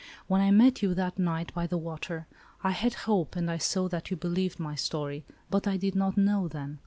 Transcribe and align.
When 0.25 0.41
I 0.41 0.49
met 0.49 0.81
you, 0.81 0.95
that 0.95 1.19
night, 1.19 1.53
by 1.53 1.67
the 1.67 1.77
water; 1.77 2.25
I 2.63 2.71
had 2.71 2.95
hope, 3.05 3.35
and 3.35 3.51
I 3.51 3.59
saw 3.59 3.87
that 3.89 4.09
you 4.09 4.17
believed 4.17 4.59
my 4.59 4.73
story; 4.73 5.25
but 5.51 5.67
I 5.67 5.77
did 5.77 5.93
not 5.93 6.17
know, 6.17 6.47
then. 6.47 6.79